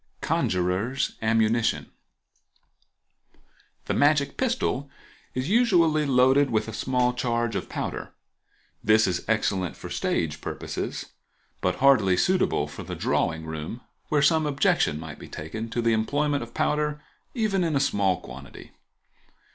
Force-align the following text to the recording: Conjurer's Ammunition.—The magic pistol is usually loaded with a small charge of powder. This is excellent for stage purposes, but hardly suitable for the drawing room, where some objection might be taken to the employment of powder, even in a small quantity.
Conjurer's 0.21 1.15
Ammunition.—The 1.21 3.93
magic 3.93 4.35
pistol 4.35 4.89
is 5.35 5.47
usually 5.47 6.07
loaded 6.07 6.49
with 6.49 6.67
a 6.67 6.73
small 6.73 7.13
charge 7.13 7.55
of 7.55 7.69
powder. 7.69 8.11
This 8.83 9.05
is 9.05 9.23
excellent 9.27 9.75
for 9.77 9.91
stage 9.91 10.41
purposes, 10.41 11.05
but 11.61 11.75
hardly 11.75 12.17
suitable 12.17 12.67
for 12.67 12.81
the 12.81 12.95
drawing 12.95 13.45
room, 13.45 13.81
where 14.09 14.23
some 14.23 14.47
objection 14.47 14.99
might 14.99 15.19
be 15.19 15.27
taken 15.29 15.69
to 15.69 15.83
the 15.83 15.93
employment 15.93 16.41
of 16.41 16.55
powder, 16.55 16.99
even 17.35 17.63
in 17.63 17.75
a 17.75 17.79
small 17.79 18.21
quantity. 18.21 18.71